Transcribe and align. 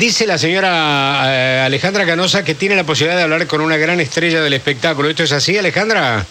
dice 0.00 0.26
la 0.26 0.38
señora 0.38 1.24
eh, 1.26 1.62
Alejandra 1.66 2.06
Canosa 2.06 2.42
que 2.42 2.54
tiene 2.54 2.74
la 2.74 2.84
posibilidad 2.84 3.18
de 3.18 3.22
hablar 3.24 3.46
con 3.46 3.60
una 3.60 3.76
gran 3.76 4.00
estrella 4.00 4.40
del 4.40 4.54
espectáculo. 4.54 5.10
¿Esto 5.10 5.24
es 5.24 5.32
así, 5.32 5.58
Alejandra? 5.58 6.24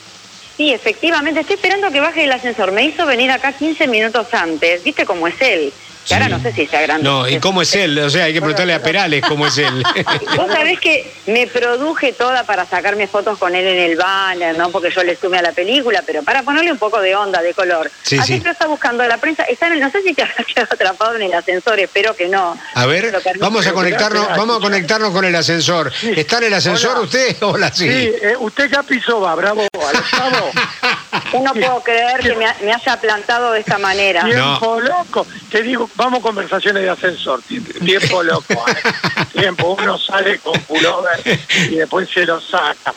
Sí, 0.57 0.73
efectivamente, 0.73 1.41
estoy 1.41 1.55
esperando 1.55 1.91
que 1.91 1.99
baje 1.99 2.23
el 2.23 2.31
ascensor. 2.31 2.71
Me 2.71 2.83
hizo 2.83 3.05
venir 3.05 3.29
acá 3.29 3.53
15 3.53 3.87
minutos 3.87 4.25
antes. 4.33 4.83
¿Viste 4.83 5.05
cómo 5.05 5.27
es 5.27 5.39
él? 5.39 5.71
Que 6.07 6.13
ahora 6.15 6.29
no 6.29 6.39
sé 6.41 6.51
si 6.53 6.65
sea 6.65 6.81
grande. 6.81 7.03
No, 7.03 7.27
¿y 7.27 7.39
cómo 7.39 7.61
es 7.61 7.75
él? 7.75 7.99
O 7.99 8.09
sea, 8.09 8.23
hay 8.25 8.33
que 8.33 8.39
preguntarle 8.39 8.73
a 8.73 8.81
Perales 8.81 9.23
cómo 9.27 9.45
es 9.45 9.57
él. 9.59 9.83
Vos 10.35 10.51
sabés 10.51 10.79
que 10.79 11.11
me 11.27 11.45
produje 11.45 12.13
toda 12.13 12.43
para 12.45 12.65
sacarme 12.65 13.05
fotos 13.07 13.37
con 13.37 13.53
él 13.53 13.65
en 13.67 13.77
el 13.91 13.95
banner, 13.95 14.57
¿no? 14.57 14.69
Porque 14.71 14.89
yo 14.89 15.03
le 15.03 15.15
sumé 15.15 15.37
a 15.37 15.41
la 15.43 15.51
película, 15.51 16.01
pero 16.05 16.23
para 16.23 16.41
ponerle 16.41 16.71
un 16.71 16.79
poco 16.79 16.99
de 16.99 17.15
onda, 17.15 17.41
de 17.43 17.53
color. 17.53 17.91
Sí, 18.01 18.17
Así 18.17 18.35
sí. 18.37 18.41
que 18.41 18.49
está 18.49 18.65
buscando 18.65 19.03
la 19.05 19.17
prensa. 19.17 19.43
Está 19.43 19.67
en 19.67 19.73
el- 19.73 19.79
no 19.81 19.91
sé 19.91 20.01
si 20.01 20.13
te 20.13 20.23
habrá 20.23 20.43
quedado 20.43 20.67
atrapado 20.73 21.15
en 21.15 21.21
el 21.23 21.33
ascensor, 21.33 21.79
espero 21.79 22.15
que 22.15 22.27
no. 22.27 22.57
A 22.73 22.85
ver, 22.87 23.13
vamos 23.39 23.67
a 23.67 23.73
conectarnos, 23.73 24.27
vamos 24.29 24.57
a 24.57 24.61
conectarnos 24.61 25.11
con 25.11 25.25
el 25.25 25.35
ascensor. 25.35 25.91
¿Está 26.15 26.37
en 26.39 26.45
el 26.45 26.53
ascensor 26.55 26.91
Hola. 26.93 27.01
usted? 27.01 27.37
Hola, 27.43 27.71
sí. 27.73 27.87
Sí, 27.87 28.11
eh, 28.21 28.35
usted 28.39 28.71
ya 28.71 28.81
pisó, 28.81 29.21
va, 29.21 29.35
bravo, 29.35 29.63
Gustavo. 29.73 30.51
Yo 31.33 31.39
no 31.41 31.53
puedo 31.53 31.81
creer 31.83 32.19
que 32.21 32.35
me, 32.35 32.45
ha- 32.45 32.55
me 32.63 32.73
haya 32.73 32.97
plantado 32.99 33.51
de 33.51 33.59
esta 33.59 33.77
manera. 33.77 34.23
Tiempo 34.23 34.79
loco. 34.79 35.27
Te 35.51 35.61
digo, 35.61 35.87
vamos 35.99 36.21
conversaciones 36.21 36.81
de 36.83 36.89
ascensor. 36.89 37.41
Tie- 37.47 37.61
Tiempo 37.85 38.23
loco. 38.23 38.53
eh. 38.53 39.25
Tiempo. 39.33 39.75
Uno 39.79 39.97
sale 39.99 40.39
con 40.39 40.59
pullover 40.61 41.19
y 41.69 41.75
después 41.75 42.09
se 42.09 42.25
lo 42.25 42.39
saca. 42.41 42.93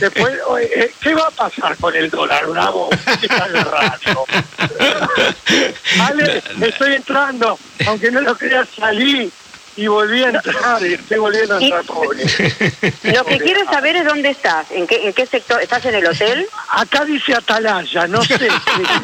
Después, 0.00 0.38
oye, 0.46 0.68
eh, 0.84 0.92
¿qué 1.00 1.14
va 1.14 1.26
a 1.26 1.30
pasar 1.30 1.76
con 1.76 1.94
el 1.94 2.08
dólar, 2.10 2.46
bravo? 2.46 2.88
¿Qué 3.20 3.26
está 3.26 3.46
raro? 3.48 4.24
Ale, 6.00 6.42
estoy 6.62 6.94
entrando. 6.94 7.58
Aunque 7.86 8.10
no 8.10 8.20
lo 8.22 8.36
creas, 8.36 8.68
salí 8.76 9.30
y 9.78 9.86
volví 9.86 10.24
a 10.24 10.30
entrar. 10.30 10.84
Y 10.84 10.94
estoy 10.94 11.18
volviendo 11.18 11.54
a 11.54 11.62
entrar, 11.62 11.84
pobre. 11.84 12.24
Lo 13.14 13.24
que 13.24 13.38
quiero 13.38 13.64
saber 13.66 13.94
es 13.94 14.04
dónde 14.04 14.30
estás, 14.30 14.68
en 14.72 14.88
qué, 14.88 15.06
en 15.06 15.12
qué 15.12 15.24
sector, 15.24 15.62
¿estás 15.62 15.84
en 15.86 15.94
el 15.94 16.06
hotel? 16.06 16.48
Acá 16.70 17.04
dice 17.04 17.32
Atalaya, 17.32 18.06
no 18.08 18.22
sé. 18.22 18.48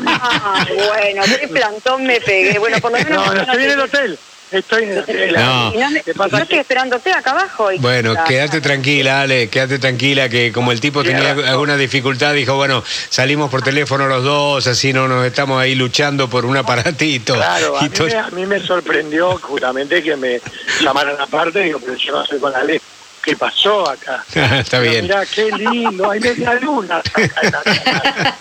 Ah, 0.07 0.67
bueno, 0.67 1.23
qué 1.41 1.49
plantón 1.49 2.05
me 2.05 2.21
pegué. 2.21 2.59
Bueno, 2.59 2.79
por 2.81 2.93
lo 2.93 2.99
menos... 2.99 3.27
No, 3.27 3.35
no 3.35 3.41
estoy 3.43 3.65
en 3.65 3.71
el 3.71 3.81
hotel. 3.81 4.19
Estoy 4.51 4.85
en 4.85 4.99
hotel. 4.99 5.35
No. 5.35 5.73
Y 5.75 5.79
yo 5.79 6.39
estoy 6.39 6.59
esperándote 6.59 7.13
acá 7.13 7.33
abajo. 7.33 7.73
y- 7.73 7.79
Bueno, 7.79 8.15
Ah, 8.17 8.25
quédate 8.25 8.61
tranquila, 8.61 9.23
Ale, 9.23 9.49
quédate 9.49 9.79
tranquila, 9.79 10.29
que 10.29 10.53
como 10.53 10.71
el 10.71 10.81
tipo 10.81 11.03
tenía 11.03 11.33
alguna 11.33 11.77
dificultad, 11.77 12.33
dijo, 12.35 12.55
bueno, 12.55 12.85
salimos 13.09 13.51
por 13.51 13.63
teléfono 13.63 14.07
los 14.07 14.23
dos, 14.23 14.67
así 14.67 14.93
no 14.93 15.09
nos 15.09 15.27
estamos 15.27 15.61
ahí 15.61 15.75
luchando 15.75 16.29
por 16.31 16.45
un 16.45 16.57
aparatito. 16.57 17.35
Claro, 17.35 17.79
a 17.79 17.81
Y 17.85 17.89
mí, 17.89 17.97
todo- 17.97 18.07
me, 18.07 18.15
a 18.15 18.31
mí 18.31 18.47
me 18.47 18.61
sorprendió 18.61 19.39
justamente 19.39 20.03
que 20.03 20.15
me 20.17 20.41
llamaran 20.81 21.17
aparte, 21.21 21.61
digo, 21.61 21.81
pero 21.81 21.95
yo 21.97 22.13
no 22.13 22.25
soy 22.25 22.39
con 22.39 22.55
Ale. 22.55 22.81
¿Qué 23.25 23.35
pasó 23.37 23.89
acá? 23.89 24.23
Está 24.59 24.81
Pero 24.81 24.91
bien. 24.91 25.05
Mirá, 25.05 25.25
qué 25.25 25.51
lindo, 25.53 26.11
hay 26.11 26.21
media 26.21 26.55
luna. 26.61 26.97
acá 26.99 27.23
en 27.23 27.53
la 27.53 27.63
casa. 27.63 28.37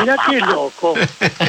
Mirá 0.00 0.16
qué 0.28 0.38
loco. 0.40 0.94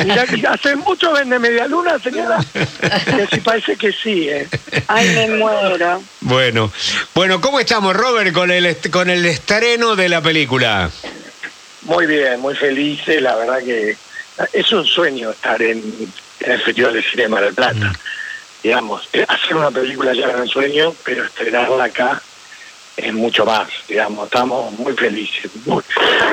Mirá 0.03 0.25
que 0.25 0.45
hace 0.45 0.75
mucho 0.75 1.13
vende 1.13 1.39
media 1.39 1.65
luna, 1.67 1.97
señora. 1.99 2.37
Que 2.51 3.27
sí, 3.31 3.39
parece 3.39 3.77
que 3.77 3.93
sí, 3.93 4.27
¿eh? 4.29 4.49
Ay, 4.87 5.07
me 5.15 5.37
muero. 5.37 6.03
Bueno, 6.19 6.71
bueno, 7.15 7.39
¿cómo 7.39 7.61
estamos, 7.61 7.95
Robert, 7.95 8.33
con 8.33 8.51
el 8.51 8.75
con 8.91 9.09
el 9.09 9.25
estreno 9.25 9.95
de 9.95 10.09
la 10.09 10.21
película? 10.21 10.89
Muy 11.83 12.05
bien, 12.05 12.41
muy 12.41 12.53
felices, 12.53 13.21
la 13.21 13.35
verdad 13.35 13.59
que 13.63 13.95
es 14.51 14.71
un 14.73 14.85
sueño 14.85 15.31
estar 15.31 15.61
en, 15.61 15.81
en 16.41 16.51
el 16.51 16.61
Festival 16.61 16.93
de 16.93 17.01
Cine 17.01 17.23
de 17.23 17.29
Mar 17.29 17.43
del 17.45 17.53
Plata. 17.53 17.93
Digamos, 18.61 19.07
eh, 19.13 19.25
hacer 19.25 19.55
una 19.55 19.71
película 19.71 20.13
ya 20.13 20.25
era 20.25 20.39
un 20.41 20.49
sueño, 20.49 20.93
pero 21.05 21.23
estrenarla 21.23 21.85
acá 21.85 22.21
es 22.97 23.13
mucho 23.13 23.45
más, 23.45 23.69
digamos, 23.87 24.25
estamos 24.25 24.73
muy 24.77 24.93
felices, 24.93 25.51
muy, 25.65 25.83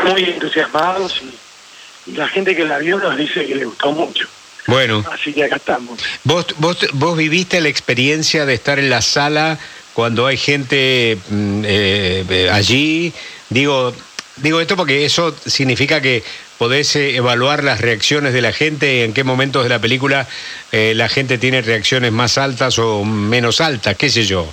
muy 0.04 0.24
entusiasmados 0.24 1.22
y, 1.22 2.10
y 2.10 2.14
la 2.14 2.26
gente 2.26 2.56
que 2.56 2.64
la 2.64 2.78
vio 2.78 2.98
nos 2.98 3.16
dice 3.16 3.46
que 3.46 3.54
le 3.54 3.66
gustó 3.66 3.92
mucho. 3.92 4.26
Bueno, 4.66 5.04
Así 5.12 5.32
que 5.34 5.44
acá 5.44 5.56
estamos. 5.56 6.00
vos, 6.24 6.46
vos, 6.56 6.78
vos 6.94 7.16
viviste 7.16 7.60
la 7.60 7.68
experiencia 7.68 8.46
de 8.46 8.54
estar 8.54 8.78
en 8.78 8.88
la 8.88 9.02
sala 9.02 9.58
cuando 9.92 10.26
hay 10.26 10.38
gente 10.38 11.18
mm, 11.28 11.62
eh, 11.66 12.24
eh, 12.28 12.50
allí. 12.50 13.12
Digo, 13.50 13.94
digo 14.36 14.60
esto 14.60 14.76
porque 14.76 15.04
eso 15.04 15.34
significa 15.46 16.00
que 16.00 16.24
podés 16.58 16.96
eh, 16.96 17.16
evaluar 17.16 17.64
las 17.64 17.80
reacciones 17.80 18.32
de 18.32 18.40
la 18.40 18.52
gente, 18.52 19.04
en 19.04 19.12
qué 19.12 19.24
momentos 19.24 19.62
de 19.64 19.68
la 19.68 19.78
película 19.78 20.26
eh, 20.72 20.92
la 20.94 21.08
gente 21.08 21.38
tiene 21.38 21.62
reacciones 21.62 22.12
más 22.12 22.38
altas 22.38 22.78
o 22.78 23.04
menos 23.04 23.60
altas, 23.60 23.96
qué 23.96 24.08
sé 24.08 24.24
yo. 24.24 24.50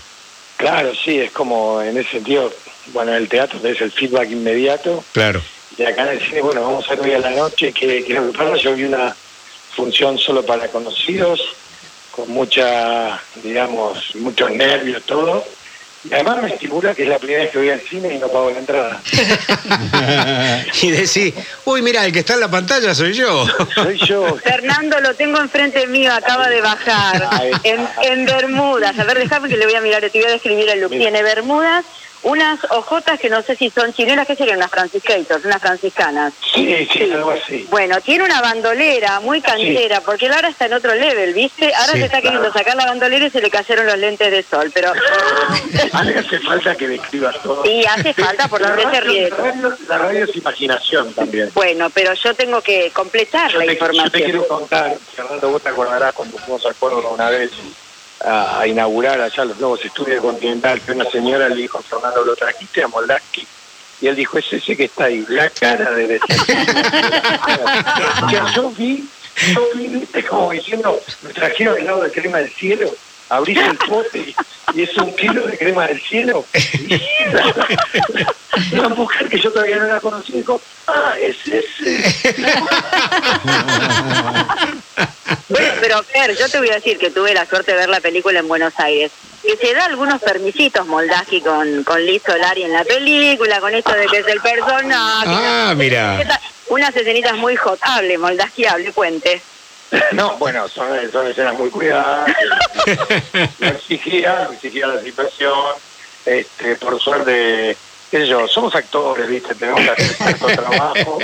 Claro, 0.61 0.93
sí, 0.93 1.19
es 1.19 1.31
como 1.31 1.81
en 1.81 1.97
ese 1.97 2.11
sentido, 2.11 2.51
bueno, 2.93 3.11
en 3.11 3.17
el 3.17 3.27
teatro 3.27 3.59
tenés 3.59 3.81
el 3.81 3.91
feedback 3.91 4.29
inmediato 4.29 5.03
Claro. 5.11 5.41
Y 5.77 5.83
acá 5.83 6.03
en 6.03 6.19
el 6.19 6.25
cine, 6.25 6.41
bueno, 6.41 6.61
vamos 6.61 6.89
a 6.89 6.95
ver 6.95 7.05
hoy 7.05 7.13
a 7.13 7.19
la 7.19 7.31
noche 7.31 7.71
que, 7.71 8.05
lo 8.07 8.31
que 8.31 8.59
yo 8.59 8.75
vi 8.75 8.83
una 8.83 9.15
función 9.75 10.17
solo 10.17 10.45
para 10.45 10.67
conocidos, 10.67 11.41
con 12.11 12.29
mucha, 12.29 13.19
digamos, 13.41 14.15
muchos 14.15 14.51
nervios, 14.51 15.01
todo. 15.03 15.43
Y 16.03 16.13
además 16.13 16.41
me 16.41 16.49
estimula 16.49 16.95
que 16.95 17.03
es 17.03 17.09
la 17.09 17.19
primera 17.19 17.43
vez 17.43 17.51
que 17.51 17.59
voy 17.59 17.69
al 17.69 17.79
cine 17.81 18.15
y 18.15 18.17
no 18.17 18.27
pago 18.27 18.49
la 18.49 18.57
entrada. 18.57 19.01
y 20.81 20.91
decís, 20.91 21.33
uy, 21.65 21.81
mira, 21.83 22.03
el 22.05 22.11
que 22.11 22.19
está 22.19 22.33
en 22.33 22.39
la 22.39 22.49
pantalla 22.49 22.95
soy 22.95 23.13
yo. 23.13 23.45
Soy 23.75 23.99
yo. 24.07 24.35
Fernando 24.37 24.99
lo 24.99 25.13
tengo 25.13 25.39
enfrente 25.39 25.85
mío, 25.85 26.11
acaba 26.11 26.49
de 26.49 26.61
bajar. 26.61 27.29
En, 27.63 27.87
en 28.01 28.25
Bermudas. 28.25 28.97
A 28.97 29.03
ver, 29.03 29.19
déjame 29.19 29.47
que 29.47 29.57
le 29.57 29.65
voy 29.65 29.75
a 29.75 29.81
mirar, 29.81 30.01
te 30.01 30.19
voy 30.19 30.27
a 30.27 30.31
describir 30.31 30.69
el 30.69 30.81
look. 30.81 30.91
Mira. 30.91 31.03
Tiene 31.03 31.21
Bermudas, 31.21 31.85
unas 32.23 32.59
ojotas 32.69 33.19
que 33.19 33.29
no 33.29 33.41
sé 33.41 33.55
si 33.55 33.69
son 33.69 33.93
chilenas, 33.93 34.27
que 34.27 34.35
serían 34.35 34.57
unas 34.57 34.69
franciscanas, 34.71 35.25
unas 35.43 35.61
franciscanas. 35.61 36.33
Sí, 36.53 36.87
sí, 36.91 37.11
algo 37.11 37.31
así. 37.31 37.67
Bueno, 37.69 37.99
tiene 38.01 38.23
una 38.25 38.41
bandolera 38.41 39.19
muy 39.21 39.41
canchera, 39.41 40.01
porque 40.01 40.27
él 40.27 40.33
ahora 40.33 40.49
está 40.49 40.65
en 40.65 40.73
otro 40.73 40.93
level, 40.95 41.33
¿viste? 41.33 41.73
Ahora 41.73 41.93
Sí, 41.93 41.99
se 41.99 42.05
está 42.05 42.17
queriendo 42.21 42.41
claro. 42.51 42.57
sacar 42.57 42.75
la 42.75 42.85
bandolera 42.85 43.25
y 43.25 43.29
se 43.31 43.41
le 43.41 43.49
cayeron 43.49 43.85
los 43.87 43.97
lentes 43.97 44.31
de 44.31 44.43
sol, 44.43 44.71
pero... 44.73 44.93
Hace 45.93 46.39
falta 46.39 46.75
que 46.75 46.87
describas 46.87 47.41
todo. 47.41 47.63
Sí, 47.63 47.83
hace 47.87 48.13
falta, 48.21 48.47
la 48.47 48.69
usted 48.75 48.91
se 48.91 49.01
ríe. 49.01 49.29
la 49.29 49.35
radio- 49.37 49.77
la 49.87 49.97
radio 49.97 50.23
es 50.25 50.35
imaginación 50.35 51.13
también. 51.13 51.49
Bueno, 51.53 51.89
pero 51.89 52.13
yo 52.13 52.33
tengo 52.35 52.61
que 52.61 52.91
completar 52.91 53.51
Yo 53.51 53.59
la 53.59 53.65
te, 53.65 53.73
yo 53.73 53.79
te 53.79 53.85
información. 53.85 54.23
quiero 54.23 54.47
contar, 54.47 54.95
Fernando, 55.15 55.49
vos 55.51 55.61
te 55.61 55.69
acordarás 55.69 56.13
cuando 56.13 56.37
fuimos 56.37 56.65
al 56.65 56.75
una 57.13 57.29
vez 57.29 57.51
a, 58.23 58.59
a 58.59 58.67
inaugurar 58.67 59.19
allá 59.19 59.45
los 59.45 59.59
nuevos 59.59 59.83
estudios 59.83 60.15
de 60.15 60.27
Continental, 60.27 60.79
que 60.81 60.91
una 60.91 61.09
señora 61.09 61.49
le 61.49 61.55
dijo 61.55 61.81
Fernando, 61.81 62.23
¿lo 62.23 62.35
trajiste 62.35 62.83
a 62.83 62.87
Moldaski? 62.87 63.47
Y 64.01 64.07
él 64.07 64.15
dijo, 64.15 64.39
es 64.39 64.51
ese 64.51 64.75
que 64.75 64.85
está 64.85 65.05
ahí, 65.05 65.23
la 65.29 65.49
cara 65.49 65.91
de 65.91 66.19
yo 68.55 68.71
vi, 68.71 69.07
yo 69.53 69.61
vi, 69.75 70.07
como 70.27 70.51
diciendo, 70.51 70.99
me 71.21 71.33
trajeron 71.33 71.77
helado 71.77 72.01
de 72.01 72.11
crema 72.11 72.39
del 72.39 72.49
cielo, 72.49 72.91
abrís 73.31 73.57
el 73.57 73.77
pote 73.77 74.19
y, 74.19 74.35
y 74.73 74.83
es 74.83 74.95
un 74.97 75.15
kilo 75.15 75.47
de 75.47 75.57
crema 75.57 75.87
del 75.87 76.01
cielo. 76.01 76.45
Y 76.53 77.01
una 78.75 78.89
mujer 78.89 79.29
que 79.29 79.39
yo 79.39 79.51
todavía 79.51 79.77
no 79.77 79.87
la 79.87 80.01
conocí 80.01 80.33
dijo, 80.33 80.61
ah, 80.87 81.13
es 81.19 81.37
ese. 81.47 82.03
Bueno, 85.47 85.73
pero 85.79 86.03
Fer, 86.03 86.37
yo 86.37 86.49
te 86.49 86.59
voy 86.59 86.69
a 86.69 86.75
decir 86.75 86.97
que 86.97 87.09
tuve 87.11 87.33
la 87.33 87.45
suerte 87.45 87.71
de 87.71 87.77
ver 87.77 87.89
la 87.89 88.01
película 88.01 88.39
en 88.39 88.47
Buenos 88.47 88.73
Aires. 88.77 89.11
Que 89.41 89.57
se 89.57 89.73
da 89.73 89.85
algunos 89.85 90.21
permisitos 90.21 90.85
Moldaski 90.85 91.41
con, 91.41 91.83
con 91.83 92.05
Liz 92.05 92.21
Solari 92.25 92.63
en 92.63 92.73
la 92.73 92.83
película, 92.83 93.59
con 93.59 93.73
esto 93.73 93.91
de 93.93 94.05
que 94.07 94.19
es 94.19 94.27
el 94.27 94.39
personaje. 94.39 95.29
Ah, 95.29 95.73
mira. 95.75 96.39
Unas 96.67 96.95
escenitas 96.95 97.35
muy 97.37 97.55
hot. 97.55 97.79
Hable, 97.81 98.17
Moldaski, 98.17 98.65
hable, 98.65 98.91
cuente. 98.93 99.41
No, 100.13 100.37
bueno, 100.37 100.67
son, 100.67 100.87
son 101.11 101.27
escenas 101.27 101.57
muy 101.57 101.69
cuidadas. 101.69 102.31
Lo 103.59 103.67
exigía, 103.67 104.45
lo 104.45 104.53
exigía 104.53 104.87
la 104.87 105.01
situación. 105.01 105.53
Este, 106.25 106.75
por 106.75 106.99
suerte, 106.99 107.75
qué 108.09 108.17
sé 108.17 108.27
yo, 108.27 108.47
somos 108.47 108.75
actores, 108.75 109.27
¿viste? 109.27 109.55
Tenemos 109.55 109.81
que 109.81 109.89
hacer 109.89 110.05
cierto 110.05 110.47
trabajo. 110.47 111.19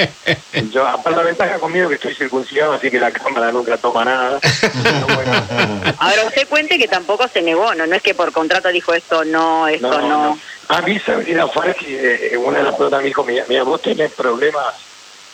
Yo, 0.72 0.88
aparte 0.88 1.18
la 1.18 1.24
ventaja 1.24 1.60
conmigo 1.60 1.86
es 1.86 1.90
que 1.90 1.96
estoy 1.96 2.16
circuncidado, 2.16 2.74
así 2.74 2.90
que 2.90 3.00
la 3.00 3.12
cámara 3.12 3.52
nunca 3.52 3.78
toma 3.78 4.06
nada. 4.06 4.40
Pero 4.42 5.16
bueno, 5.16 5.46
Ahora 6.00 6.25
usted 6.25 6.48
cuente 6.48 6.78
que 6.78 6.88
tampoco 6.88 7.28
se 7.28 7.42
negó, 7.42 7.74
¿no? 7.75 7.86
No 7.86 7.96
es 7.96 8.02
que 8.02 8.16
por 8.16 8.31
contrato 8.31 8.70
dijo 8.70 8.94
esto 8.94 9.24
no, 9.24 9.68
esto 9.68 9.90
no, 9.90 10.02
no. 10.02 10.24
no. 10.30 10.40
A 10.70 10.81
mí 10.81 11.00
Sabrina 11.00 11.48
Fares, 11.48 11.78
eh, 11.81 12.36
una 12.38 12.58
de 12.58 12.63
las 12.66 12.75
preguntas 12.75 13.00
me 13.00 13.08
dijo, 13.08 13.24
mira, 13.24 13.46
mira, 13.48 13.63
vos 13.63 13.81
tenés 13.81 14.12
problemas 14.12 14.87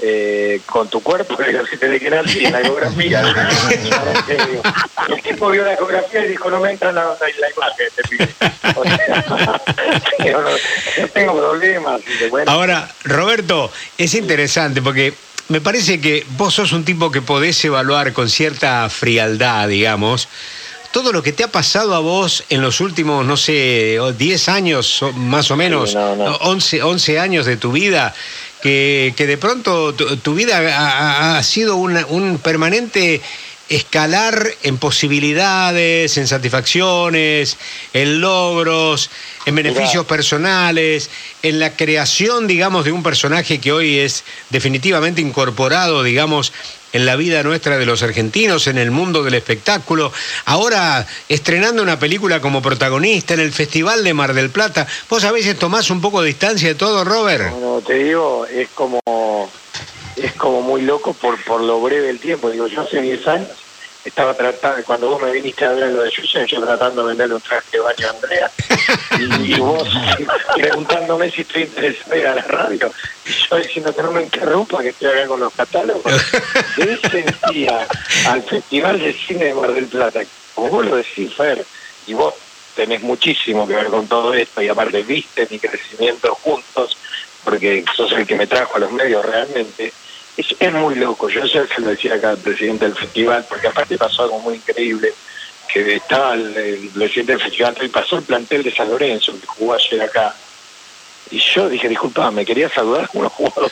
eh, 0.05 0.59
con 0.65 0.89
tu 0.89 1.01
cuerpo, 1.01 1.37
digo, 1.41 1.65
si 1.65 1.77
tenés 1.77 2.01
que 2.01 2.09
nacer 2.09 2.43
en 2.43 2.51
la 2.51 2.59
ecografía. 2.59 3.21
el 5.07 5.21
tipo 5.21 5.49
vio 5.49 5.63
la 5.63 5.75
ecografía 5.75 6.25
y 6.25 6.29
dijo, 6.29 6.49
no 6.49 6.59
me 6.59 6.71
entra 6.71 6.91
la, 6.91 7.05
la, 7.05 7.15
la 7.19 7.49
imagen, 7.49 7.87
este 7.87 8.03
pibe. 8.09 8.27
O 8.75 8.83
sea, 8.83 9.61
yo 10.25 10.41
no, 10.41 10.49
no 10.49 11.07
tengo 11.07 11.37
problemas. 11.37 12.01
Bueno, 12.29 12.51
Ahora, 12.51 12.89
Roberto, 13.05 13.71
es 13.97 14.13
interesante 14.13 14.81
porque 14.81 15.13
me 15.47 15.61
parece 15.61 16.01
que 16.01 16.25
vos 16.31 16.53
sos 16.53 16.73
un 16.73 16.83
tipo 16.83 17.09
que 17.09 17.21
podés 17.21 17.63
evaluar 17.63 18.11
con 18.11 18.29
cierta 18.29 18.89
frialdad, 18.89 19.69
digamos, 19.69 20.27
todo 20.91 21.11
lo 21.11 21.23
que 21.23 21.31
te 21.31 21.43
ha 21.43 21.47
pasado 21.47 21.95
a 21.95 21.99
vos 21.99 22.43
en 22.49 22.61
los 22.61 22.79
últimos, 22.79 23.25
no 23.25 23.35
sé, 23.35 23.97
10 24.17 24.49
años 24.49 25.03
más 25.15 25.49
o 25.49 25.55
menos, 25.55 25.95
11, 25.95 27.19
años 27.19 27.45
de 27.47 27.57
tu 27.57 27.71
vida, 27.71 28.13
que, 28.63 29.13
que 29.17 29.27
de 29.27 29.37
pronto 29.37 29.93
tu, 29.93 30.33
vida 30.33 31.37
ha, 31.37 31.43
sido 31.43 31.75
un 31.75 32.39
permanente 32.41 33.21
escalar 33.69 34.47
en 34.63 34.77
posibilidades, 34.77 36.17
en 36.17 36.27
satisfacciones, 36.27 37.57
en 37.93 38.21
logros, 38.21 39.09
en 39.45 39.55
beneficios 39.55 40.05
personales, 40.05 41.09
en 41.41 41.59
la 41.59 41.75
creación, 41.75 42.47
digamos, 42.47 42.85
de 42.85 42.91
un 42.91 43.03
personaje 43.03 43.59
que 43.59 43.71
hoy 43.71 43.99
es 43.99 44.23
definitivamente 44.49 45.21
incorporado, 45.21 46.03
digamos, 46.03 46.51
en 46.93 47.07
la 47.07 47.15
vida 47.15 47.41
nuestra 47.41 47.77
de 47.77 47.85
los 47.85 48.03
argentinos, 48.03 48.67
en 48.67 48.77
el 48.77 48.91
mundo 48.91 49.23
del 49.23 49.33
espectáculo. 49.33 50.13
Ahora 50.45 51.05
estrenando 51.27 51.81
una 51.81 51.97
película 51.97 52.39
como 52.39 52.61
protagonista 52.61 53.33
en 53.33 53.39
el 53.39 53.51
Festival 53.51 54.03
de 54.03 54.13
Mar 54.13 54.33
del 54.33 54.51
Plata. 54.51 54.85
¿Vos 55.09 55.23
a 55.23 55.31
veces 55.31 55.57
tomás 55.57 55.89
un 55.89 56.01
poco 56.01 56.21
de 56.21 56.27
distancia 56.27 56.67
de 56.67 56.75
todo, 56.75 57.03
Robert? 57.03 57.49
Bueno, 57.51 57.81
te 57.81 57.95
digo, 57.95 58.45
es 58.45 58.69
como 58.75 58.99
es 60.15 60.33
como 60.33 60.61
muy 60.61 60.81
loco 60.81 61.13
por, 61.13 61.41
por 61.43 61.61
lo 61.61 61.81
breve 61.81 62.09
el 62.09 62.19
tiempo. 62.19 62.49
Digo, 62.49 62.67
yo 62.67 62.81
hace 62.81 63.01
10 63.01 63.27
años 63.27 63.49
estaba 64.05 64.33
tratando, 64.33 64.83
cuando 64.83 65.09
vos 65.09 65.21
me 65.21 65.31
viniste 65.31 65.65
a 65.65 65.71
ver 65.71 65.91
lo 65.91 66.03
de 66.03 66.11
Yuya, 66.11 66.45
yo 66.45 66.61
tratando 66.61 67.03
de 67.03 67.07
venderle 67.09 67.35
un 67.35 67.41
traje 67.41 67.65
de 67.71 67.79
baño 67.79 68.07
a 68.07 68.09
Andrea, 68.09 68.51
y, 69.45 69.55
vos 69.59 69.87
preguntándome 70.55 71.31
si 71.31 71.41
estoy 71.41 71.63
interesado 71.63 72.13
en 72.13 72.23
la 72.23 72.41
radio, 72.41 72.91
y 73.25 73.31
yo 73.31 73.55
diciendo 73.57 73.95
que 73.95 74.03
no 74.03 74.11
me 74.11 74.23
interrumpa, 74.23 74.81
que 74.81 74.89
estoy 74.89 75.09
acá 75.09 75.27
con 75.27 75.39
los 75.39 75.53
catálogos. 75.53 76.13
De 76.75 76.93
ese 76.93 77.25
día 77.51 77.87
al 78.27 78.43
Festival 78.43 78.99
de 78.99 79.13
Cine 79.13 79.45
de 79.45 79.53
Mar 79.53 79.73
del 79.73 79.85
Plata, 79.85 80.21
como 80.53 80.69
vos 80.69 80.85
lo 80.85 80.97
decís, 80.97 81.33
Fer, 81.33 81.65
y 82.05 82.13
vos 82.13 82.33
tenés 82.75 83.01
muchísimo 83.01 83.67
que 83.67 83.75
ver 83.75 83.87
con 83.87 84.07
todo 84.07 84.33
esto, 84.33 84.61
y 84.61 84.67
aparte 84.67 85.01
viste 85.03 85.47
mi 85.49 85.59
crecimiento 85.59 86.35
juntos, 86.35 86.97
porque 87.45 87.85
sos 87.95 88.11
el 88.11 88.27
que 88.27 88.35
me 88.35 88.47
trajo 88.47 88.75
a 88.75 88.79
los 88.79 88.91
medios 88.91 89.25
realmente, 89.25 89.93
es, 90.37 90.73
muy 90.73 90.95
loco. 90.95 91.29
Yo 91.29 91.45
ya 91.45 91.65
se 91.67 91.81
lo 91.81 91.89
decía 91.89 92.15
acá 92.15 92.31
al 92.31 92.37
presidente 92.37 92.85
del 92.85 92.95
festival, 92.95 93.45
porque 93.47 93.67
aparte 93.67 93.97
pasó 93.97 94.23
algo 94.23 94.39
muy 94.39 94.55
increíble, 94.55 95.13
que 95.71 95.95
estaba 95.95 96.33
el, 96.33 96.89
presidente 96.93 97.33
del 97.33 97.41
festival 97.41 97.75
y 97.81 97.87
pasó 97.87 98.17
el 98.17 98.23
plantel 98.23 98.63
de 98.63 98.73
San 98.73 98.89
Lorenzo, 98.89 99.33
que 99.39 99.47
jugó 99.47 99.73
ayer 99.73 100.01
acá. 100.01 100.33
Y 101.31 101.39
yo 101.39 101.69
dije, 101.69 101.87
disculpa, 101.87 102.29
me 102.31 102.45
quería 102.45 102.69
saludar 102.69 103.07
como 103.07 103.23
los 103.23 103.33
jugadores. 103.33 103.71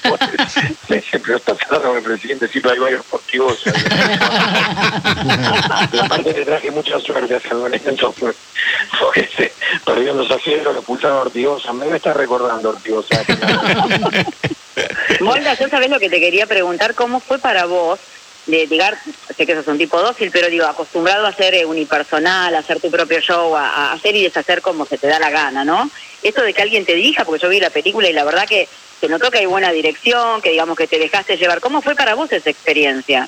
me 0.88 0.96
dice, 0.98 1.20
pero 1.20 1.38
está 1.38 1.52
hablando 1.52 1.90
con 1.90 1.98
el 1.98 2.04
presidente, 2.04 2.48
sí, 2.48 2.60
pero 2.60 2.74
hay 2.74 2.80
varios 2.80 3.04
deportivos. 3.04 3.64
aparte 6.02 6.34
le 6.38 6.46
traje 6.46 6.72
mucha 6.72 7.00
suerte 7.00 7.36
a 7.36 7.40
San 7.40 7.60
Lorenzo, 7.60 8.16
porque 9.00 9.30
se 9.36 9.52
perdió 9.84 10.14
los 10.14 10.32
acieros, 10.32 10.74
lo 10.74 10.82
pulsaron 10.82 11.18
a 11.18 11.22
Ortigosa. 11.22 11.74
Me 11.74 11.86
debe 11.86 11.98
estar 11.98 12.16
recordando 12.16 12.70
Ortigosa. 12.70 13.24
Molda, 15.22 15.54
yo 15.54 15.68
sabés 15.70 15.90
lo 15.90 16.00
que 16.00 16.10
te 16.10 16.20
quería 16.20 16.46
preguntar, 16.46 16.96
¿cómo 16.96 17.20
fue 17.20 17.40
para 17.40 17.66
vos 17.66 18.00
de 18.46 18.68
llegar, 18.68 18.98
sé 19.36 19.46
que 19.46 19.56
sos 19.56 19.68
un 19.68 19.78
tipo 19.78 20.02
dócil, 20.02 20.32
pero 20.32 20.50
digo, 20.50 20.66
acostumbrado 20.66 21.26
a 21.28 21.34
ser 21.34 21.54
eh, 21.54 21.66
unipersonal, 21.66 22.56
a 22.56 22.60
hacer 22.60 22.80
tu 22.80 22.90
propio 22.90 23.20
show, 23.20 23.56
a, 23.56 23.94
hacer 23.94 24.16
y 24.16 24.24
deshacer 24.24 24.62
como 24.62 24.86
se 24.86 24.98
te 24.98 25.08
da 25.08 25.20
la 25.20 25.30
gana, 25.30 25.64
¿no? 25.64 25.90
Esto 26.24 26.42
de 26.42 26.54
que 26.54 26.62
alguien 26.62 26.86
te 26.86 26.96
dirija, 26.96 27.24
porque 27.24 27.42
yo 27.42 27.50
vi 27.50 27.60
la 27.60 27.70
película 27.70 28.10
y 28.10 28.14
la 28.14 28.24
verdad 28.24 28.48
que 28.48 28.68
se 29.00 29.08
notó 29.08 29.32
que 29.32 29.40
hay 29.40 29.46
buena 29.46 29.72
dirección, 29.72 30.42
que 30.42 30.52
digamos 30.52 30.78
que 30.78 30.88
te 30.88 31.00
dejaste 31.00 31.38
llevar. 31.38 31.60
¿Cómo 31.60 31.82
fue 31.82 31.96
para 31.96 32.16
vos 32.16 32.32
esa 32.32 32.50
experiencia? 32.50 33.28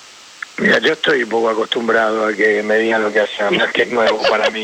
Mira, 0.57 0.79
yo 0.79 0.93
estoy 0.93 1.23
un 1.23 1.29
poco 1.29 1.49
acostumbrado 1.49 2.27
a 2.27 2.33
que 2.33 2.61
me 2.61 2.77
digan 2.77 3.03
lo 3.03 3.11
que 3.11 3.21
hacen, 3.21 3.59
que 3.73 3.83
es 3.83 3.89
nuevo 3.89 4.21
para 4.29 4.49
mí. 4.49 4.63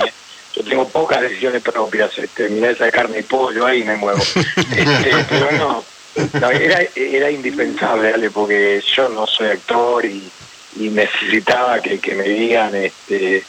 Yo 0.55 0.63
tengo 0.63 0.87
pocas 0.87 1.21
decisiones 1.21 1.61
propias, 1.61 2.17
este, 2.17 2.49
mirá 2.49 2.71
esa 2.71 2.91
carne 2.91 3.19
y 3.19 3.23
pollo 3.23 3.65
ahí 3.65 3.83
me 3.83 3.95
muevo. 3.95 4.21
Este, 4.75 5.25
pero 5.29 5.51
no, 5.53 5.83
era, 6.15 6.81
era 6.95 7.31
indispensable, 7.31 8.11
¿vale? 8.11 8.31
porque 8.31 8.81
yo 8.95 9.09
no 9.09 9.27
soy 9.27 9.47
actor 9.47 10.05
y, 10.05 10.31
necesitaba 10.75 11.81
que, 11.81 11.99
me 12.15 12.23
digan, 12.23 12.73
este, 12.75 13.43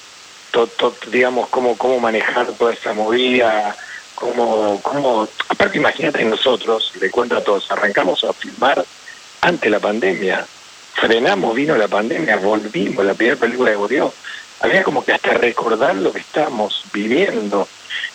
digamos, 1.12 1.48
cómo, 1.48 1.76
cómo 1.76 2.00
manejar 2.00 2.46
toda 2.52 2.72
esa 2.72 2.92
movida, 2.92 3.76
cómo, 4.14 4.80
cómo... 4.82 5.28
Aparte, 5.48 5.78
imagínate 5.78 6.24
nosotros, 6.24 6.92
le 7.00 7.10
cuento 7.10 7.36
a 7.36 7.44
todos, 7.44 7.70
arrancamos 7.70 8.24
a 8.24 8.32
filmar 8.32 8.84
ante 9.42 9.70
la 9.70 9.78
pandemia, 9.78 10.44
frenamos, 10.94 11.54
vino 11.54 11.76
la 11.76 11.88
pandemia, 11.88 12.36
volvimos, 12.36 13.04
la 13.04 13.14
primera 13.14 13.36
película 13.36 13.70
que 13.70 13.76
volvió. 13.76 14.12
Había 14.60 14.82
como 14.82 15.04
que 15.04 15.12
hasta 15.12 15.34
recordar 15.34 15.94
lo 15.94 16.12
que 16.12 16.20
estamos 16.20 16.84
viviendo 16.92 17.68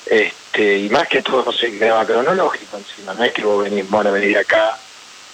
este, 0.06 0.78
y 0.80 0.90
más 0.90 1.08
que 1.08 1.22
todo 1.22 1.52
se 1.52 1.78
quedaba 1.78 2.06
cronológico 2.06 2.78
encima, 2.78 3.14
no 3.14 3.24
es 3.24 3.34
que 3.34 3.44
vos 3.44 3.64
venís, 3.64 3.90
bueno, 3.90 4.12
venir 4.12 4.38
acá, 4.38 4.78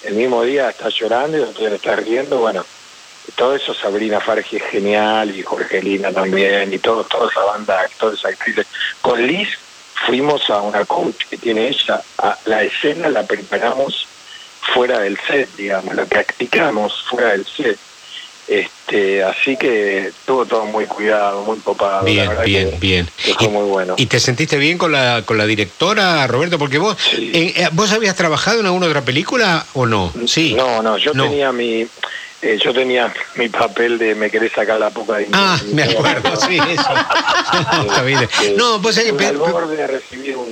el 0.04 0.14
mismo 0.14 0.42
día 0.42 0.70
estás 0.70 0.94
llorando 0.94 1.38
y 1.38 1.40
otro 1.40 1.66
día 1.66 1.76
estás 1.76 2.04
riendo, 2.04 2.38
bueno, 2.38 2.64
todo 3.36 3.54
eso 3.54 3.72
Sabrina 3.74 4.20
Fargi 4.20 4.56
es 4.56 4.64
genial 4.64 5.34
y 5.34 5.42
Jorgelina 5.42 6.12
también 6.12 6.72
y 6.72 6.78
todo, 6.78 7.04
toda 7.04 7.30
esa 7.30 7.44
banda, 7.44 7.88
todas 7.98 8.18
esas 8.18 8.32
actrices. 8.32 8.66
Con 9.00 9.24
Liz 9.24 9.48
fuimos 10.06 10.50
a 10.50 10.60
una 10.60 10.84
coach 10.84 11.24
que 11.30 11.38
tiene 11.38 11.68
ella, 11.68 12.02
a 12.18 12.36
la 12.46 12.62
escena 12.62 13.08
la 13.08 13.24
preparamos 13.24 14.08
fuera 14.74 14.98
del 15.00 15.18
set, 15.20 15.48
digamos, 15.56 15.94
la 15.94 16.04
practicamos 16.04 17.04
fuera 17.08 17.30
del 17.30 17.46
set 17.46 17.78
este, 18.60 19.24
así 19.24 19.56
que 19.56 20.08
estuvo 20.08 20.44
todo 20.44 20.66
muy 20.66 20.84
cuidado, 20.84 21.42
muy 21.44 21.58
copado. 21.60 22.04
Bien, 22.04 22.30
bien, 22.44 22.76
bien. 22.78 23.08
fue 23.38 23.48
muy 23.48 23.68
bueno. 23.68 23.94
¿Y 23.96 24.06
te 24.06 24.20
sentiste 24.20 24.58
bien 24.58 24.76
con 24.76 24.92
la, 24.92 25.22
con 25.24 25.38
la 25.38 25.46
directora, 25.46 26.26
Roberto? 26.26 26.58
Porque 26.58 26.78
vos, 26.78 26.96
eh, 27.16 27.68
¿vos 27.72 27.92
habías 27.92 28.14
trabajado 28.16 28.60
en 28.60 28.66
alguna 28.66 28.86
otra 28.86 29.02
película 29.02 29.64
o 29.72 29.86
no? 29.86 30.12
Sí. 30.26 30.54
No, 30.54 30.82
no, 30.82 30.98
yo 30.98 31.12
tenía 31.12 31.52
mi... 31.52 31.86
Eh, 32.44 32.58
yo 32.60 32.74
tenía 32.74 33.14
mi 33.36 33.48
papel 33.48 33.98
de 33.98 34.16
me 34.16 34.28
querés 34.28 34.50
sacar 34.50 34.80
la 34.80 34.90
poca 34.90 35.18
de 35.18 35.28
Ah, 35.32 35.60
me 35.72 35.84
acuerdo, 35.84 36.34
sí, 36.34 36.58
eso. 36.58 36.90
no, 37.72 37.82
está 37.84 38.02
bien. 38.02 38.22
Este, 38.22 38.54
no, 38.56 38.82
pues 38.82 38.98
hay 38.98 39.12
que... 39.12 39.26
Al 39.26 39.36
borde 39.36 39.76
de 39.76 39.86
recibir 39.86 40.36
un, 40.36 40.48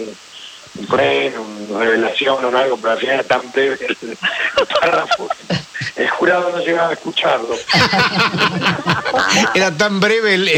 un 0.79 0.87
premio, 0.87 1.43
una 1.69 1.85
revelación 1.85 2.45
o 2.45 2.57
algo, 2.57 2.77
pero 2.77 2.93
al 2.93 2.99
final 2.99 3.25
tan 3.25 3.43
breve 3.53 3.79
el 3.89 4.17
párrafo 4.81 5.29
el 5.97 6.11
jurado 6.11 6.51
no 6.51 6.59
llegaba 6.59 6.91
a 6.91 6.93
escucharlo. 6.93 7.49
Era 9.55 9.77
tan 9.77 10.01
breve 10.01 10.35
el, 10.35 10.49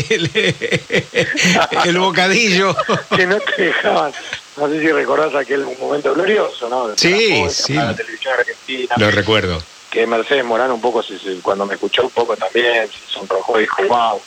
el, 1.85 1.99
bocadillo. 1.99 2.77
que 3.15 3.27
no 3.27 3.39
te 3.39 3.63
dejaban. 3.63 4.13
No 4.57 4.69
sé 4.69 4.81
si 4.81 4.93
recordás 4.93 5.35
aquel 5.35 5.67
momento 5.81 6.15
glorioso, 6.15 6.69
¿no? 6.69 6.97
sí, 6.97 7.45
sí. 7.51 7.75
La 7.75 7.95
televisión 7.95 8.35
argentina. 8.39 8.95
Lo 8.99 9.11
recuerdo. 9.11 9.63
Que 9.91 10.07
Mercedes 10.07 10.45
Morán 10.45 10.71
un 10.71 10.81
poco, 10.81 11.03
cuando 11.43 11.67
me 11.67 11.75
escuchó 11.75 12.03
un 12.03 12.11
poco 12.11 12.37
también, 12.37 12.89
se 12.89 13.13
sonrojó 13.13 13.59
y 13.59 13.63
dijo, 13.63 13.83
wow. 13.89 14.21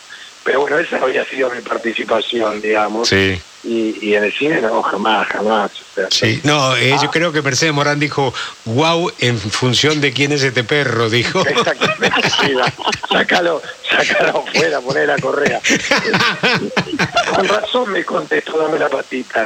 Pero 0.46 0.62
bueno, 0.62 0.80
esa 0.80 0.98
había 0.98 1.26
sido 1.26 1.50
mi 1.50 1.60
participación, 1.60 2.62
digamos. 2.62 3.10
Sí 3.10 3.42
y, 3.66 4.14
en 4.14 4.24
el 4.24 4.34
cine 4.34 4.62
no, 4.62 4.82
jamás, 4.84 5.28
jamás. 5.28 5.72
sí, 6.12 6.40
no, 6.44 6.76
eh, 6.76 6.90
yo 7.02 7.08
ah. 7.08 7.12
creo 7.12 7.32
que 7.32 7.42
Mercedes 7.42 7.74
Morán 7.74 8.00
dijo, 8.00 8.34
wow, 8.66 9.12
en 9.20 9.40
función 9.40 10.02
de 10.02 10.14
quién 10.14 10.32
es 10.32 10.44
este 10.44 10.64
perro, 10.64 11.10
dijo. 11.10 11.42
Exactamente, 11.46 12.30
sí, 12.30 12.54
sácalo, 13.12 13.62
sácalo 13.90 14.46
fuera, 14.54 14.82
poné 14.82 15.08
la 15.08 15.18
correa. 15.18 15.60
Con 17.36 17.48
razón 17.48 17.92
me 17.92 18.06
contestó, 18.06 18.58
dame 18.60 18.78
la 18.78 18.90
patita. 18.90 19.46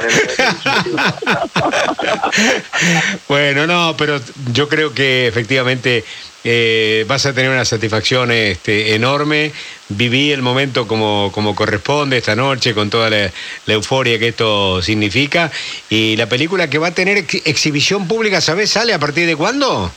bueno, 3.28 3.66
no, 3.66 3.94
pero 3.96 4.20
yo 4.52 4.68
creo 4.68 4.92
que 4.92 5.28
efectivamente 5.28 6.04
eh, 6.42 7.04
vas 7.06 7.26
a 7.26 7.34
tener 7.34 7.50
una 7.50 7.64
satisfacción 7.64 8.30
este, 8.30 8.94
enorme. 8.94 9.52
Viví 9.88 10.32
el 10.32 10.42
momento 10.42 10.86
como, 10.86 11.30
como 11.32 11.54
corresponde 11.54 12.18
esta 12.18 12.36
noche, 12.36 12.74
con 12.74 12.88
toda 12.90 13.10
la, 13.10 13.30
euforia 13.66 14.18
que 14.18 14.28
esto 14.28 14.80
significa. 14.82 15.50
Y 15.88 16.16
la 16.16 16.26
película 16.26 16.70
que 16.70 16.78
va 16.78 16.88
a 16.88 16.94
tener 16.94 17.18
exhibición 17.18 18.08
pública, 18.08 18.40
¿sabes? 18.40 18.70
¿Sale 18.70 18.94
a 18.94 18.98
partir 18.98 19.26
de 19.26 19.36
cuándo? 19.36 19.92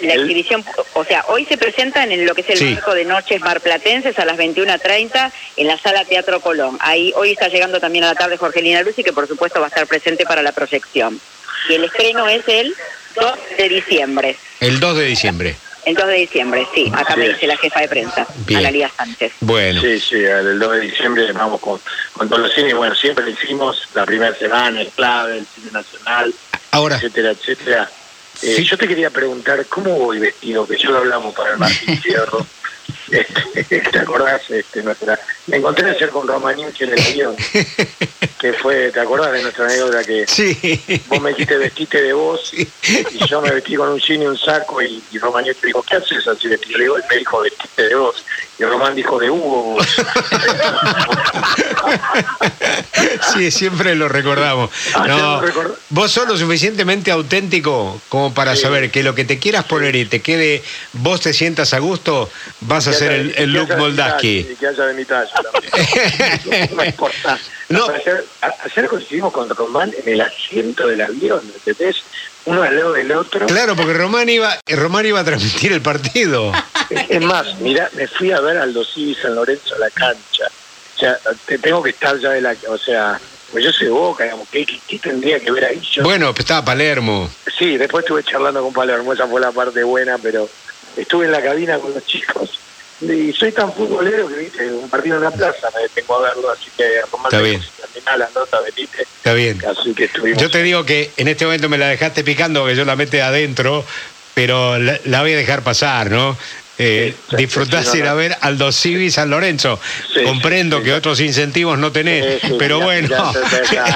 La 0.00 0.14
exhibición, 0.14 0.64
o 0.92 1.04
sea, 1.04 1.24
hoy 1.26 1.44
se 1.46 1.56
presenta 1.56 2.04
en 2.04 2.24
lo 2.24 2.32
que 2.32 2.42
es 2.42 2.60
el 2.60 2.74
marco 2.74 2.94
de 2.94 3.04
Noches 3.04 3.40
Marplatenses 3.40 4.16
a 4.20 4.24
las 4.24 4.38
21.30 4.38 5.32
en 5.56 5.66
la 5.66 5.76
Sala 5.76 6.04
Teatro 6.04 6.38
Colón. 6.38 6.78
Ahí 6.80 7.12
hoy 7.16 7.32
está 7.32 7.48
llegando 7.48 7.80
también 7.80 8.04
a 8.04 8.08
la 8.08 8.14
tarde 8.14 8.36
Jorgelina 8.36 8.82
Lucy, 8.82 9.02
que 9.02 9.12
por 9.12 9.26
supuesto 9.26 9.58
va 9.58 9.66
a 9.66 9.68
estar 9.70 9.88
presente 9.88 10.24
para 10.24 10.42
la 10.42 10.52
proyección. 10.52 11.20
Y 11.68 11.74
el 11.74 11.82
estreno 11.82 12.28
es 12.28 12.46
el 12.46 12.76
2 13.20 13.32
de 13.56 13.68
diciembre. 13.68 14.36
El 14.60 14.80
2 14.80 14.96
de 14.96 15.04
diciembre. 15.04 15.56
El 15.84 15.94
2 15.94 16.06
de 16.06 16.14
diciembre, 16.14 16.66
sí, 16.74 16.92
acá 16.94 17.16
me 17.16 17.28
dice 17.28 17.46
la 17.46 17.56
jefa 17.56 17.80
de 17.80 17.88
prensa, 17.88 18.26
Analia 18.54 18.90
Sánchez. 18.94 19.32
Bueno. 19.40 19.80
Sí, 19.80 19.98
sí, 19.98 20.16
el 20.16 20.58
2 20.58 20.72
de 20.72 20.80
diciembre 20.80 21.32
vamos 21.32 21.60
con, 21.60 21.80
con 22.12 22.28
todos 22.28 22.42
los 22.42 22.52
cines. 22.52 22.74
Bueno, 22.74 22.94
siempre 22.94 23.24
lo 23.24 23.30
hicimos 23.30 23.88
la 23.94 24.04
primera 24.04 24.34
semana, 24.34 24.82
el 24.82 24.88
clave, 24.88 25.38
el 25.38 25.46
cine 25.46 25.70
nacional, 25.72 26.34
Ahora, 26.72 26.96
etcétera, 26.96 27.30
etcétera. 27.30 27.90
Eh, 28.42 28.62
Yo 28.62 28.76
te 28.76 28.86
quería 28.86 29.10
preguntar, 29.10 29.64
¿cómo 29.66 29.90
voy 29.98 30.18
vestido? 30.18 30.66
Que 30.66 30.76
yo 30.76 30.90
lo 30.90 30.98
hablamos 30.98 31.34
para 31.34 31.52
el 31.52 31.58
Martín 31.58 32.00
Fierro. 32.02 32.46
Este, 33.10 33.80
¿Te 33.92 33.98
acordás? 33.98 34.42
Este, 34.50 34.82
nuestra, 34.82 35.18
me 35.46 35.56
encontré 35.58 35.90
ayer 35.90 36.10
con 36.10 36.26
Romagnacci 36.28 36.84
en 36.84 36.92
el 36.92 37.00
avión, 37.00 37.36
que 38.40 38.52
fue, 38.54 38.90
¿te 38.92 39.00
acordás 39.00 39.32
de 39.32 39.42
nuestra 39.42 39.64
anécdota 39.66 40.04
que 40.04 40.26
Sí. 40.26 41.02
vos 41.08 41.20
me 41.20 41.30
dijiste 41.30 41.56
vestite 41.56 42.02
de 42.02 42.12
vos 42.12 42.52
y 42.54 42.66
yo 43.26 43.40
me 43.40 43.50
vestí 43.50 43.76
con 43.76 43.88
un 43.88 43.98
jean 43.98 44.22
y 44.22 44.26
un 44.26 44.38
saco 44.38 44.80
y, 44.82 45.02
y 45.10 45.18
Romagnacci 45.18 45.66
dijo, 45.66 45.82
¿qué 45.82 45.96
haces 45.96 46.26
así 46.26 46.48
vestido? 46.48 46.78
Le 46.78 46.84
digo, 46.84 46.96
él 46.96 47.04
me 47.10 47.16
dijo 47.16 47.40
vestite 47.40 47.82
de 47.88 47.94
vos 47.94 48.24
y 48.58 48.64
Román 48.64 48.94
dijo 48.94 49.18
de 49.18 49.30
Hugo. 49.30 49.62
vos". 49.74 49.86
Sí, 53.34 53.50
siempre 53.50 53.94
lo 53.94 54.08
recordamos. 54.08 54.70
Ah, 54.94 55.06
No, 55.06 55.42
vos 55.90 56.10
sos 56.10 56.26
lo 56.28 56.36
suficientemente 56.36 57.10
auténtico 57.10 58.00
como 58.08 58.34
para 58.34 58.56
Sí. 58.56 58.62
saber 58.62 58.90
que 58.90 59.02
lo 59.02 59.14
que 59.14 59.24
te 59.24 59.38
quieras 59.38 59.64
poner 59.64 59.94
y 59.96 60.04
te 60.06 60.20
quede, 60.20 60.62
vos 60.94 61.20
te 61.20 61.32
sientas 61.32 61.74
a 61.74 61.78
gusto, 61.78 62.30
vas 62.62 62.86
a 62.88 62.90
Haya- 63.04 63.14
el, 63.16 63.34
el 63.36 63.52
look 63.52 63.76
Moldaski. 63.76 64.38
Y 64.50 64.56
que 64.56 64.66
haya 64.66 64.84
de 64.86 64.94
mi 64.94 65.04
talla 65.04 65.30
no 66.74 66.84
importa. 66.84 67.38
No. 67.68 67.86
Ayer, 67.88 68.24
ayer 68.64 68.88
coincidimos 68.88 69.32
con 69.32 69.48
Román 69.50 69.92
en 70.04 70.12
el 70.14 70.20
asiento 70.20 70.86
del 70.86 71.02
avión, 71.02 71.40
¿entendés? 71.54 71.96
Uno 72.46 72.62
al 72.62 72.74
lado 72.74 72.92
del 72.92 73.12
otro. 73.12 73.46
Claro, 73.46 73.76
porque 73.76 73.92
Román 73.92 74.28
iba, 74.28 74.58
Román 74.66 75.04
iba 75.04 75.20
a 75.20 75.24
transmitir 75.24 75.72
el 75.72 75.82
partido. 75.82 76.52
Es 77.08 77.20
más, 77.20 77.60
mira, 77.60 77.90
me 77.94 78.08
fui 78.08 78.32
a 78.32 78.40
ver 78.40 78.56
al 78.56 78.72
Dos 78.72 78.92
y 78.96 79.14
San 79.14 79.34
Lorenzo 79.34 79.74
a 79.74 79.78
la 79.78 79.90
cancha. 79.90 80.44
O 80.96 80.98
sea, 80.98 81.18
te 81.44 81.58
tengo 81.58 81.82
que 81.82 81.90
estar 81.90 82.18
ya 82.18 82.30
de 82.30 82.40
la... 82.40 82.56
O 82.68 82.78
sea, 82.78 83.20
pues 83.52 83.64
yo 83.64 83.72
soy 83.72 83.88
Boca, 83.88 84.24
digamos, 84.24 84.48
¿qué, 84.50 84.66
tendría 85.02 85.38
que 85.40 85.50
ver 85.50 85.66
ahí 85.66 85.80
yo? 85.92 86.02
Bueno, 86.02 86.34
estaba 86.36 86.64
Palermo. 86.64 87.30
Sí, 87.58 87.76
después 87.76 88.04
estuve 88.04 88.22
charlando 88.24 88.62
con 88.62 88.72
Palermo, 88.72 89.12
esa 89.12 89.26
fue 89.26 89.40
la 89.40 89.52
parte 89.52 89.82
buena, 89.84 90.16
pero 90.18 90.48
estuve 90.96 91.26
en 91.26 91.32
la 91.32 91.42
cabina 91.42 91.78
con 91.78 91.92
los 91.92 92.04
chicos 92.06 92.58
y 93.00 93.32
soy 93.32 93.52
tan 93.52 93.72
futbolero 93.72 94.28
que, 94.28 94.34
viste, 94.34 94.72
un 94.72 94.88
partido 94.88 95.16
en 95.18 95.24
la 95.24 95.30
plaza 95.30 95.70
me 95.74 95.82
detengo 95.82 96.16
a 96.16 96.22
verlo, 96.22 96.50
así 96.50 96.70
que 96.76 96.84
Está 97.24 97.40
bien. 97.40 97.60
dijo, 97.60 97.72
si 97.76 97.82
terminás 97.82 98.18
la 98.18 98.30
nota, 98.34 98.60
venite. 98.60 99.02
Está 99.02 99.34
bien. 99.34 99.62
Así 99.64 99.94
que 99.94 100.04
estuvimos... 100.04 100.42
Yo 100.42 100.50
te 100.50 100.62
digo 100.62 100.84
que 100.84 101.10
en 101.16 101.28
este 101.28 101.44
momento 101.44 101.68
me 101.68 101.78
la 101.78 101.88
dejaste 101.88 102.24
picando 102.24 102.60
porque 102.60 102.76
yo 102.76 102.84
la 102.84 102.96
mete 102.96 103.22
adentro, 103.22 103.84
pero 104.34 104.78
la, 104.78 104.98
la 105.04 105.22
voy 105.22 105.32
a 105.32 105.36
dejar 105.36 105.62
pasar, 105.62 106.10
¿no? 106.10 106.36
Eh, 106.80 107.14
Sí, 107.30 107.36
disfrutás 107.36 107.92
ir 107.96 108.06
a 108.06 108.14
ver 108.14 108.36
Aldo 108.40 108.70
Civi 108.70 109.10
San 109.10 109.30
Lorenzo. 109.30 109.80
Sí, 110.14 110.22
Comprendo 110.22 110.78
sí, 110.78 110.84
que 110.84 110.92
otros 110.92 111.18
incentivos 111.20 111.76
no 111.78 111.90
tenés, 111.90 112.40
pero 112.58 112.78
ya- 112.78 112.84
bueno. 112.84 113.32
ya 113.72 113.92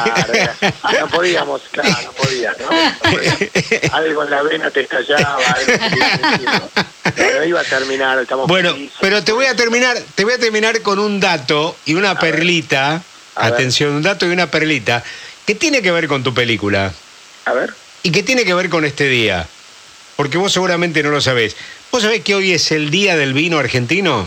ya. 0.65 1.01
no 1.01 1.09
podíamos, 1.09 1.63
claro, 1.71 1.97
no 2.05 2.13
podías, 2.13 2.57
¿no? 2.59 2.69
Algo 3.97 4.25
en 4.25 4.31
la 4.31 4.43
vena 4.43 4.71
te 4.71 4.81
estallaba, 4.81 5.39
algo. 5.39 6.71
Pero 7.15 7.45
iba 7.45 7.61
a 7.61 7.65
terminar, 7.65 8.19
estamos 8.19 8.47
Bueno, 8.49 8.73
felices. 8.75 8.97
pero 9.01 9.23
te 9.23 9.33
voy 9.33 9.47
a 9.47 9.55
terminar, 9.55 9.97
te 10.15 10.25
voy 10.25 10.35
a 10.35 10.39
terminar 10.39 10.81
con 10.83 10.99
un 10.99 11.21
dato 11.21 11.77
y 11.87 11.95
una 11.95 12.19
perlita. 12.19 13.03
Ver. 13.37 13.45
Atención, 13.55 13.93
un 13.93 14.03
dato 14.03 14.27
y 14.27 14.31
una 14.31 14.51
perlita 14.51 15.03
que 15.47 15.55
tiene 15.55 15.81
que 15.83 15.91
ver 15.91 16.07
con 16.07 16.23
tu 16.23 16.35
película 16.35 16.93
A 17.47 17.53
ver, 17.55 17.73
y 18.03 18.11
que 18.13 18.23
tiene 18.23 18.45
que 18.45 18.53
ver 18.55 18.69
con 18.69 18.85
este 18.85 19.09
día. 19.09 19.47
Porque 20.17 20.37
vos 20.37 20.53
seguramente 20.53 21.03
no 21.03 21.09
lo 21.11 21.21
sabés. 21.23 21.57
¿Vos 21.93 22.03
sabés 22.03 22.23
que 22.23 22.35
hoy 22.35 22.53
es 22.53 22.73
el 22.73 22.91
día 22.91 23.17
del 23.17 23.35
vino 23.35 23.59
argentino? 23.59 24.27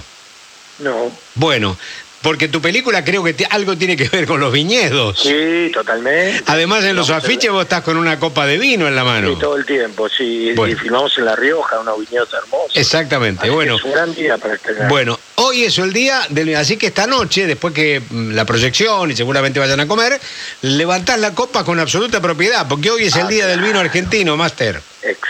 no. 0.80 1.12
Bueno, 1.36 1.76
porque 2.22 2.48
tu 2.48 2.62
película 2.62 3.04
creo 3.04 3.24
que 3.24 3.36
algo 3.50 3.76
tiene 3.78 3.96
que 3.98 4.08
ver 4.10 4.26
con 4.28 4.40
los 4.40 4.52
viñedos. 4.52 5.20
Sí, 5.20 5.72
totalmente. 5.74 6.44
Además, 6.48 6.84
en 6.84 6.96
los 6.96 7.10
afiches 7.10 7.52
vos 7.52 7.64
estás 7.64 7.82
con 7.84 7.98
una 7.98 8.20
copa 8.20 8.46
de 8.46 8.58
vino 8.58 8.88
en 8.88 8.96
la 8.96 9.04
mano. 9.04 9.34
Sí, 9.34 9.40
todo 9.40 9.58
el 9.58 9.66
tiempo, 9.66 10.08
sí. 10.10 10.54
Bueno. 10.56 10.74
Y 10.74 10.78
filmamos 10.78 11.18
en 11.18 11.26
La 11.26 11.36
Rioja, 11.36 11.80
unos 11.80 12.00
viñedos 12.00 12.30
hermosos. 12.34 12.76
Exactamente, 12.76 13.42
Así 13.42 13.50
bueno. 13.50 13.76
Es 13.78 13.84
un 13.84 13.92
gran 13.92 14.14
día 14.14 14.38
para 14.38 14.54
estrenar. 14.56 14.88
Bueno, 14.90 15.20
hoy 15.36 15.64
es 15.64 15.78
el 15.80 15.92
día 15.94 16.22
del 16.30 16.56
así 16.56 16.78
que 16.78 16.88
esta 16.88 17.06
noche, 17.08 17.46
después 17.48 17.74
que 17.74 18.02
mm, 18.10 18.32
la 18.32 18.46
proyección 18.46 19.10
y 19.12 19.16
seguramente 19.16 19.60
vayan 19.60 19.80
a 19.80 19.88
comer, 19.88 20.20
levantás 20.62 21.20
la 21.20 21.34
copa 21.34 21.64
con 21.64 21.80
absoluta 21.80 22.22
propiedad, 22.22 22.68
porque 22.68 22.90
hoy 22.92 23.06
es 23.06 23.16
el 23.16 23.26
Ah, 23.26 23.30
día 23.30 23.48
del 23.48 23.62
vino 23.62 23.80
argentino, 23.80 24.36
Máster. 24.38 24.82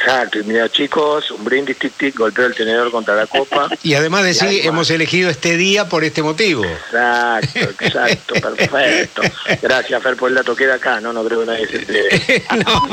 Exacto. 0.06 0.40
Y 0.40 0.44
mira, 0.44 0.70
chicos, 0.70 1.32
un 1.32 1.44
brindis 1.44 1.78
tic 1.78 1.94
tic, 1.98 2.16
golpeo 2.16 2.46
el 2.46 2.54
tenedor 2.54 2.92
contra 2.92 3.16
la 3.16 3.26
copa. 3.26 3.70
Y 3.84 3.94
además 3.96 4.24
de 4.24 4.32
Y 4.32 4.34
sí, 4.34 4.46
además- 4.46 4.66
hemos 4.66 4.90
elegido 4.92 5.30
este 5.30 5.58
día 5.58 5.90
por 5.90 6.04
este 6.04 6.22
motivo. 6.24 6.64
Exacto, 6.66 7.60
exacto, 7.86 8.34
perfecto. 8.36 9.22
Gracias, 9.62 10.02
Fer, 10.04 10.16
por 10.16 10.30
el 10.30 10.36
dato. 10.36 10.56
Queda 10.56 10.76
acá, 10.76 11.00
no, 11.02 11.12
no 11.14 11.24
creo 11.24 11.42
que 11.42 11.46
nadie 11.48 11.68
se 11.68 11.78
entere. 11.78 12.44
No. 12.66 12.88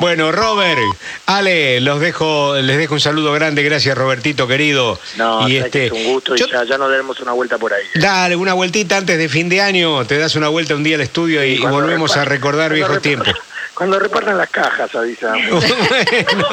Bueno, 0.00 0.30
Robert, 0.32 0.78
Ale, 1.26 1.80
los 1.80 2.00
dejo, 2.00 2.54
les 2.56 2.76
dejo 2.78 2.94
un 2.94 3.00
saludo 3.00 3.32
grande, 3.32 3.62
gracias 3.62 3.96
Robertito 3.96 4.46
querido. 4.46 4.98
No, 5.16 5.48
y 5.48 5.52
que 5.52 5.58
este, 5.58 5.86
es 5.86 5.92
un 5.92 6.04
gusto 6.04 6.36
yo- 6.36 6.46
y 6.46 6.50
ya, 6.50 6.64
ya 6.64 6.78
nos 6.78 6.88
daremos 6.90 7.18
una 7.20 7.32
vuelta 7.32 7.58
por 7.58 7.72
ahí. 7.72 7.84
Dale, 7.94 8.36
una 8.36 8.52
vueltita 8.54 8.96
antes 8.96 9.18
de 9.18 9.28
fin 9.28 9.48
de 9.48 9.60
año, 9.60 10.04
te 10.06 10.18
das 10.18 10.34
una 10.36 10.48
vuelta 10.48 10.74
un 10.74 10.84
día 10.84 10.96
al 10.96 11.02
estudio 11.02 11.44
y, 11.44 11.58
volvemos 11.58 12.16
a 12.16 12.24
recordar 12.24 12.72
viejos 12.72 13.00
tiempos. 13.02 13.34
Cuando 13.74 13.98
repartan 13.98 14.36
las 14.38 14.50
cajas, 14.50 14.94
avisamos. 14.94 15.64
Bueno. 15.92 16.46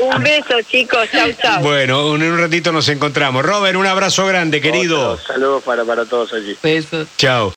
Un 0.16 0.22
beso, 0.22 0.60
chicos. 0.68 1.08
Chau, 1.10 1.32
chau. 1.40 1.62
Bueno, 1.62 2.14
en 2.16 2.22
un 2.22 2.38
ratito 2.38 2.72
nos 2.72 2.88
encontramos. 2.88 3.44
Robert, 3.44 3.76
un 3.76 3.86
abrazo 3.86 4.26
grande, 4.26 4.60
querido. 4.60 5.12
Otro, 5.12 5.26
Saludos 5.26 5.62
para, 5.62 5.84
para 5.84 6.04
todos 6.04 6.32
allí. 6.32 6.56
Besos. 6.62 7.08
Chao. 7.16 7.54